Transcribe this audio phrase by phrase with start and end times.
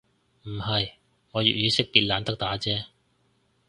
[0.45, 0.93] 唔係，
[1.31, 2.85] 我粵語識別懶得打啫